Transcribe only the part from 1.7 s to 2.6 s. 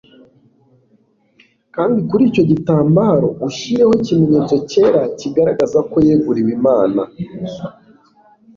kandi kuri icyo